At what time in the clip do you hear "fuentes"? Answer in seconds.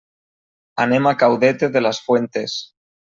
2.07-2.57